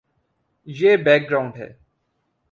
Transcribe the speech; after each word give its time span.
یہ 0.67 0.97
back 0.97 1.29
ground 1.29 1.53
ہے۔ 1.57 1.69